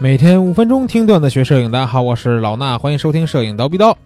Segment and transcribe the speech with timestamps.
[0.00, 3.98] 每天五分钟听段子学摄影，大家好，我是老衲，欢迎收听摄影刀逼刀。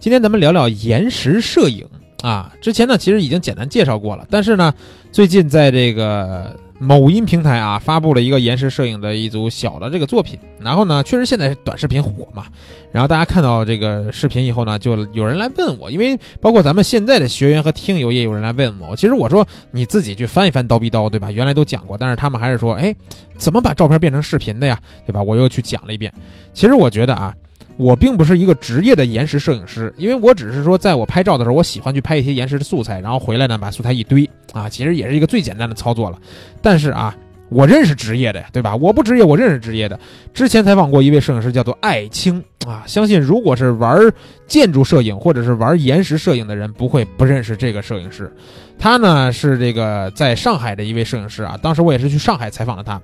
[0.00, 1.86] 今天咱们聊聊延时摄影
[2.22, 2.52] 啊。
[2.60, 4.74] 之前呢，其实已经简单介绍过了，但是呢，
[5.12, 10.38] 最近在这个某音平台啊，发布了一个延时摄影的一组小的这个作品。
[10.60, 12.46] 然后呢，确实现在短视频火嘛，
[12.92, 18.94] 然后大家看到这个视频以后呢，就有人来问我，因为包括咱们现在的学员和听友也有人来问我。
[18.96, 21.30] 其实我说你自己去翻一翻刀逼刀，对吧？
[21.30, 22.94] 原来都讲过，但是他们还是说，哎，
[23.36, 24.78] 怎么把照片变成视频的呀？
[25.06, 25.22] 对吧？
[25.22, 26.12] 我又去讲了一遍。
[26.52, 27.34] 其实我觉得啊。
[27.76, 36.18] 我并不是一个职业的延时摄影师，因为我只是说，在我拍照的时候，我喜欢去拍一些延时的素材，然后回来呢，把素材一堆啊，其实也是一个最简单的操作了。
[36.62, 37.14] 但是啊，
[37.48, 38.74] 我认识职业的呀，对吧？
[38.74, 39.98] 我不职业，我认识职业的。
[40.32, 43.98] 之前采访过一位摄影师，叫做艾青啊，相信如果是玩
[44.46, 48.32] 建筑摄影或者是玩延时摄影的人，不会不认识这个摄影师。
[48.78, 53.00] 他呢是这个在上海的一位摄影师啊，当时我也是去上海采访了他。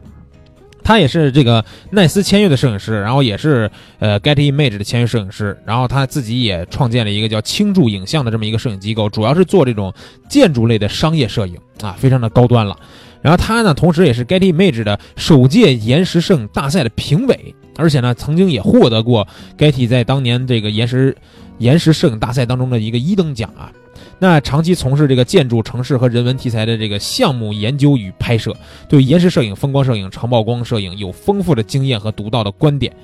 [0.85, 9.93] 他也是这个奈斯签约的摄影师，然后也是呃 Getty Image 的签约摄影师，然后他自己也创建了一个叫青柱影像的这么一个摄影机构，主要是做这种
[10.29, 12.77] 建筑类的商业摄影啊，非常的高端了。
[13.21, 21.17] 然后他呢，同时也是 Getty Image 的首届延时摄影大赛的评委，而且呢，曾经也获得过 Getty 在当年这个延时
[21.59, 23.71] 延时摄影大赛当中的一个一等奖啊。
[24.19, 28.55] 那长期从事这个建筑、城市和人文题材的这个项目研究与拍摄，
[28.89, 32.95] 对延时摄影、风光摄影、长曝光摄影有丰富的经验和独到的观点。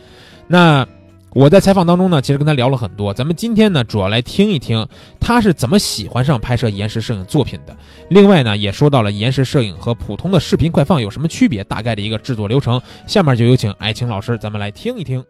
[0.47, 0.87] 那
[1.35, 3.13] 我在采访当中呢，其实跟他聊了很多。
[3.13, 4.87] 咱们今天呢，主要来听一听
[5.21, 7.77] 他是怎么喜欢上拍摄延时摄影作品的。
[8.09, 12.81] 另外呢，也说到了延时摄影和普通的视频快放有什么区别，大概的一个制作流程。
[13.07, 15.23] 下面就有请艾青老师，咱们来听一听。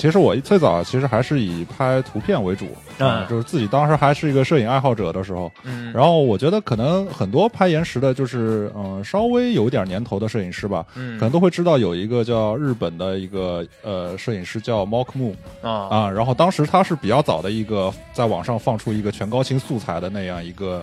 [0.00, 2.66] 其实我最早其实还是以拍图片为主，
[2.98, 20.82] 嗯，就是自己当时还是一个摄影爱好者的时候，嗯，然后我觉得可能很多拍延时的，就是嗯稍微有点年头的摄影师吧，嗯，可能都会知道有一个叫日本的一个呃摄影师叫 m o k Mu 啊啊，然后当时他是比较早的一个在网上放出一个全高清素材的那样一个。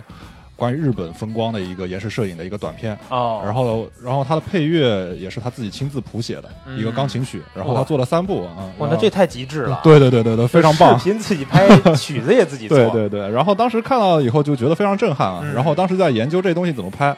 [0.58, 2.98] 关于日本风光的一个延时摄影的一个短片。
[3.08, 9.80] 哦，然后然后他的配乐也是他自己亲自谱写的一个钢琴曲，然后他做了三部啊，哇，那这太极致了！
[9.84, 10.98] 对对对对对，非常棒！
[10.98, 13.30] 视频自己拍，曲子也自己做，对对对。
[13.30, 17.16] 然后当时看到以后就觉得非常震撼啊，然后当时在研究这东西怎么拍，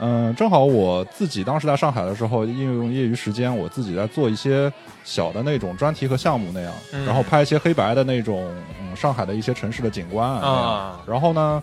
[0.00, 4.72] 嗯，正好我自己当时在上海的时候，利用业余时间，我自己在做一些
[5.04, 6.72] 小的那种专题和项目那样，
[7.06, 11.62] 然后拍一些黑白的那种嗯上海的一些城市的景观啊，然后呢。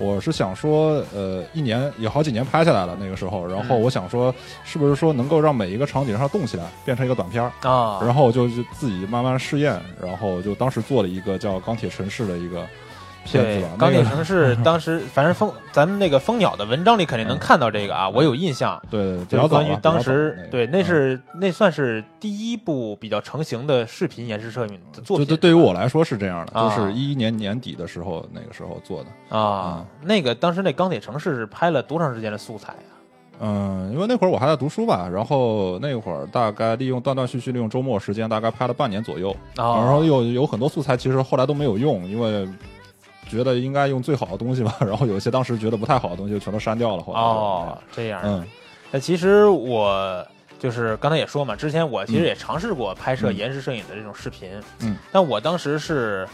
[0.00, 4.34] 我是想说，呃，一年有好几年拍下来了那个时候，然后我想说，
[4.64, 8.00] 是不是说能够让每一个场景上动起来，变成一个短片儿啊？
[8.02, 12.66] 然后我就自己慢慢试验，然后就当时做了一个叫《钢铁城市》的一个。
[13.30, 18.80] 对，钢铁城市 当时反正蜂咱们那个蜂鸟的文章里肯定能看到这个啊，我有印象。
[18.90, 25.26] 对，就关于当时对，那是那算是第一部比较成型的视频延时摄影的作品。
[25.26, 29.84] 对，对于我来说是这样的，就是一一年年底的时候，那个时候做的啊。
[30.02, 32.92] 那个当时那钢铁城市是拍了多长时间的素材啊？
[33.42, 39.34] 嗯，因为那会儿我还在读书吧，然后那会儿大概利用断断续续利用周末时间，大概拍了半年左右。
[39.54, 42.48] 然后有有很多素材其实后来都没有用，因为。
[43.30, 47.04] 觉得应该用最好的东西吧， 然后有一些当时觉得不太好的东西就全都删掉了。
[47.06, 48.20] 哦，这样。
[48.24, 48.44] 嗯，
[48.90, 50.26] 那其实我
[50.58, 54.50] 就是刚才也说嘛，之前我其实也尝试过拍摄延时摄影的这种视频。
[54.80, 56.26] 嗯，但我当时是。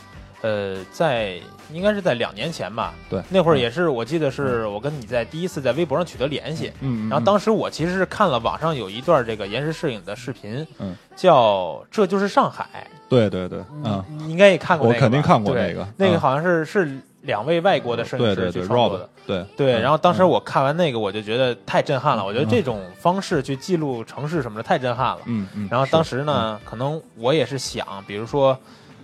[0.43, 1.41] 呃，在
[1.73, 19.45] 应该是在两年前吧，对，那会儿也是，我记得是我跟你在第一次在微博上取得联系，嗯，然后当时我其实是看了网上有一段这个延时摄影的视频，嗯，叫这就是上海，对对对，嗯，应该也看过，我肯定看过那个，那个好像是是两位外国的摄影师去创作的，对。
[19.57, 28.59] 对，然后当时我看完那个，我就觉得太震撼了，我觉得这种方式去记录城市什么的太震撼了，嗯嗯，然后当时呢，可能我也是想，比如说。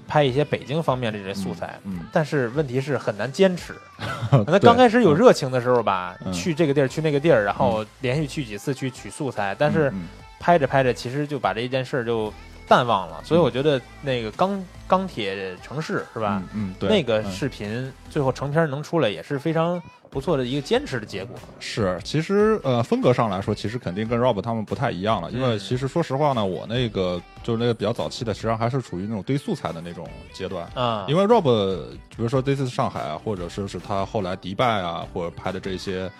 [0.08, 3.74] 拍一些北京方面的这些素材，嗯，但是问题是很难坚持。
[4.46, 9.90] 那刚开始有热情的时候吧，去这个地儿去那个地儿，然后连续去几次去取素材，但是
[10.38, 12.30] 拍着拍着，其实就把这一件事儿就
[12.68, 13.20] 淡忘了。
[13.24, 16.42] 所以我觉得那个钢钢铁城市是吧？
[16.54, 19.82] 嗯，对，那个视频最后成片能出来也是非常。
[20.12, 25.30] 不错的一个坚持的结果是，其实呃风格上来说，其实肯定跟 Rob 他们不太一样了。
[25.30, 31.06] 因为其实说实话呢，我那个就是那个比较早期的，实际上还是处于那种堆素材的那种阶段啊。
[31.08, 31.80] 因为 Rob，
[32.10, 36.12] 比如说这次上海啊，或者说是他后来迪拜啊，或者拍的这些。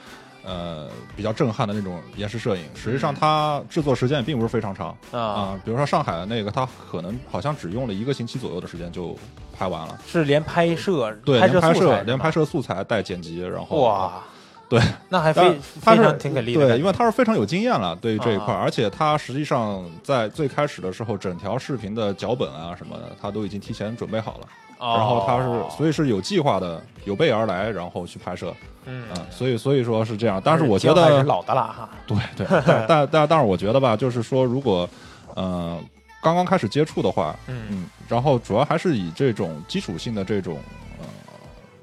[0.44, 5.58] 呃，比较震撼的那种延时摄影，实际上它制作时间也并不是非常长啊。
[5.64, 9.16] 比如说上海的那个，它可能好像只用了一个星期左右的时间就
[9.56, 9.98] 拍完了。
[10.06, 14.22] 是连拍摄，对，连拍摄，连拍摄素材带剪辑，然后哇，
[14.68, 16.68] 对，那还非非常挺给力的。
[16.68, 24.48] 对，因为他是非常有经验了，对于这一块，而且他实际上在最开始的时候，整条视频的脚本啊什么的，他都已经提前准备好了。
[24.82, 28.52] 然后他是，所以是有计划的，有备而来，然后去拍摄。
[28.84, 30.42] 嗯，所以所以说是这样。
[30.44, 31.88] 但是我觉得老的了哈。
[32.04, 32.46] 对对，
[32.88, 34.88] 但但但是我觉得吧，就是说，如果
[35.36, 35.80] 嗯
[36.20, 40.58] 刚刚开始接触的话，嗯，然后主要还是以这种基础性的这种
[40.98, 41.06] 呃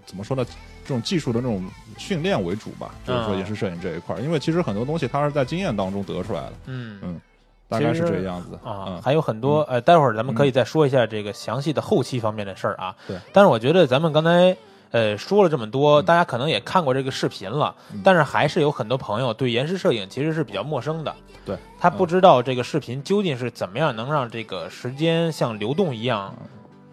[0.06, 0.44] 怎么说呢，
[0.84, 1.64] 这种技术的那种
[1.98, 2.92] 训练为主吧。
[3.06, 6.54] 就是说，也是摄影这一块，因为其实很多东西它是在经验当中得出来的。
[6.66, 7.22] 嗯嗯。
[7.70, 12.96] 大概是这个样子啊，还有很多呃，待会儿咱们可以再说一下这个详细的后期方面的事儿啊。
[13.08, 14.58] 对，但是我觉得咱们刚才
[14.90, 21.16] 呃说了这么多，大家可能也看过这个视频了，但是还是有很多朋友对延时摄影其实是比较陌生的。
[21.46, 26.34] 对，他不知道这个视频究竟是怎么样能让这个时间像流动一样，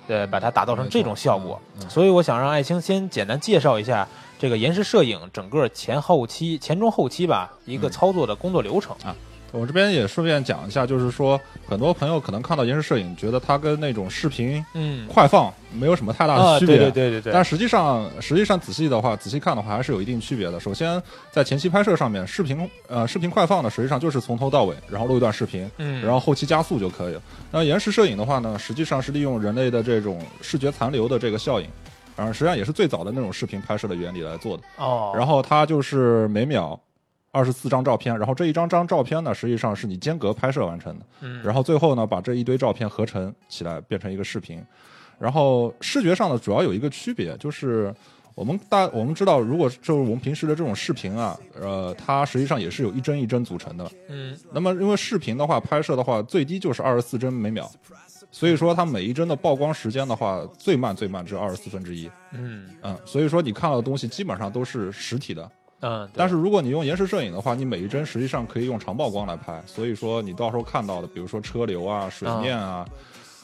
[0.09, 1.59] 呃，把它打造成这种效果。
[1.89, 4.07] 所以我想让艾青先简单介绍一下
[4.39, 8.95] 这个延时摄影整个前后期、前中后期吧一个操作的工作流程。
[9.03, 9.17] 啊。
[9.57, 14.63] 我这边也顺便讲一下，就是说，很多朋友可能看到延时摄影，觉得它跟那种视频
[15.09, 16.77] 快放没有什么太大的区别。
[16.77, 17.33] 对对对对。
[17.33, 20.61] 但实际上，实际上仔细的话，仔细看的话，还是有一定区别的。
[20.61, 27.23] 首先，在前期拍摄上面，视频呃视频快放呢，实际上就是从头到尾，然后录一段视频，嗯，然后后期加速就可以了。
[27.51, 31.67] 那延时摄影的话呢，实际上是利用人类的这种视觉残留的这个效应，
[32.15, 34.63] 然后实际上也是最早的那种视频拍摄的原理来做的。
[34.77, 35.15] 哦。
[35.17, 36.79] 然后它就是每秒。
[37.37, 41.05] 二十四张照片，然后这一张张照片呢，实际上是你间隔拍摄完成的。
[41.21, 44.65] 嗯，然后最后呢，把这一堆照片合成起来，变成一个视频。
[45.19, 47.95] 然后视觉上呢，主要有一个区别，就是
[48.35, 53.91] 我们大我们知道，如果就是我们平时的这种视频啊，呃，它实际上也是有一帧一帧组成的。
[54.09, 57.71] 嗯，那么因为视频的话，拍摄的话，最低就是二十四帧每秒，
[58.31, 62.11] 所以说它每一帧的曝光时间的话，最慢最慢只有二十四分之一。
[62.33, 65.51] 嗯嗯，所以说你看到的东西基本上都是实体的。
[65.89, 72.85] 嗯，但是如果你用延时摄影的话，你每一帧实际上可以用长曝光来拍，所以说你到时候看到的，比如说车流啊、水面啊，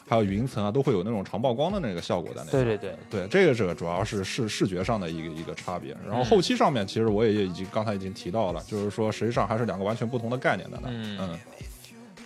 [0.05, 2.51] 还有云层啊，都会有那种长曝光的那个效果在那。
[2.51, 5.95] 对对对对，这个这个主要是视视觉上的一个一个差别。
[6.05, 10.77] 然后后期上面，其实我也已经刚才已经提到了，就是说实际上还是两个完全不同的概念的。
[10.87, 11.39] 嗯嗯，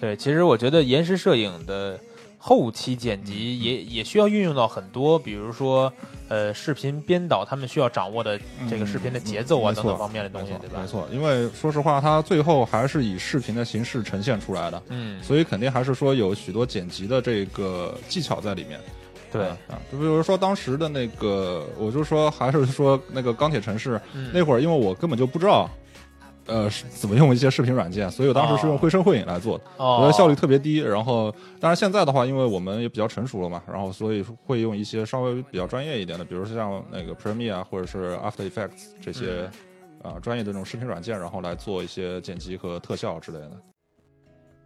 [0.02, 2.00] 对，其实我觉得延时摄影的。
[2.38, 5.92] 后期剪辑也也需要运用到很多，比如说，
[6.30, 8.40] 呃，视频编导他们需要掌握的
[8.70, 10.80] 这个视频的节奏啊等等方面的东西，对吧？
[10.82, 18.80] 没错，因为说实话，它最后还是以视频的形式呈现出来的，嗯，所以肯定还是说有许多剪辑的这个技巧在里面。
[19.30, 24.00] 对啊，就比如说当时的那个，我就说还是说那个钢铁城市
[24.32, 25.70] 那会儿，因为我根本就不知道。
[26.48, 28.10] 呃，怎么用一些视频软件？
[28.10, 30.78] 所以我当时是用绘声绘影来做的，我觉得效率特别低。
[30.78, 31.30] 然后，
[31.60, 39.50] 当然现在的话，因为我们也比较成熟了嘛，然后所以会用一些稍微比较专业一点的，比如说像那个 Premiere 或者是 After Effects 这些
[40.02, 43.52] 啊专业的这种视频软件，然后来做一些剪辑和特效之类的。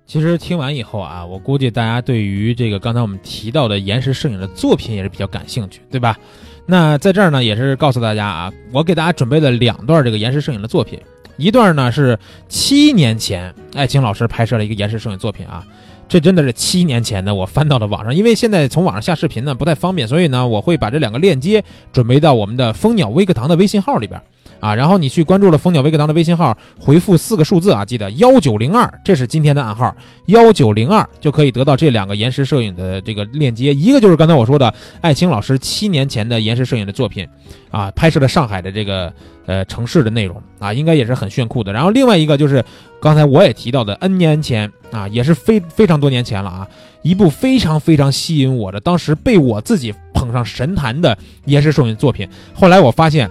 [0.06, 6.18] 其实听完以后啊，我估计大家对于这个刚才我们提到的延时摄影的作品也是比较感兴趣，对吧？
[6.66, 11.00] 那在这儿呢，也是告诉大家啊，我给大家准备了两段这个延时摄影的作品。
[11.42, 15.66] 一段呢是七年前，艾青老师拍摄了一个延时摄影作品啊，
[16.08, 24.22] 这真的是七年前的，我翻到了网上，因为现在从网上下视频呢不太方便，所以呢我会把这两个链接准备到我们的蜂鸟微课堂的微信号里边。
[24.62, 29.94] 啊，然后你去关注了蜂鸟微课堂的微信号，回复四个数字啊，记得幺九零二，这是今天的暗号，
[30.28, 33.74] 幺九零二就可以得到这两个延时摄影的这个链接。
[33.74, 37.28] 一个就是刚才我说的艾青老师七年前的延时摄影的作品，
[37.72, 39.12] 啊，拍摄的上海的这个
[39.48, 41.74] 呃城市的内容啊，应该也是很炫酷的。
[41.74, 42.64] 然后另外一个就是
[43.02, 46.68] 刚才我也提到的 N 年前啊，也是非非常多年前了啊，
[47.02, 52.30] 一部非常非常吸引我的，当时被我自己捧上神坛的延时摄影作品。
[52.54, 53.28] 后来我发现。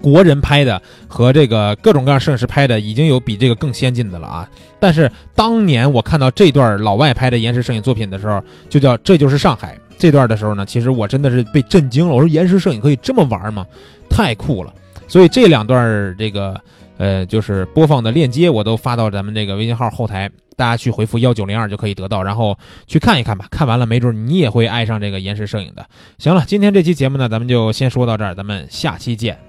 [0.00, 4.48] 国人拍的和这个各种各样摄影师拍的已经有比这个更先进的了啊！
[4.78, 12.14] 但是当年我看到这段老外拍的延时摄影作品的时候，就叫这就是上海这段的时候呢，其实我真的是被震惊了。
[12.14, 13.66] 我说延时摄影可以这么玩吗？
[14.08, 14.72] 太酷了！
[15.08, 16.60] 所以这两段这个
[16.96, 23.46] 呃就是播放的链接我都发到咱们这个微信号后台，大家去回复幺九零二就可以得到，然后去看一看吧。
[23.50, 25.84] 看完了没准你也会爱上这个延时摄影的。
[26.18, 29.47] 行了，今天这期节目呢，咱们就先说到这儿，咱们下期见。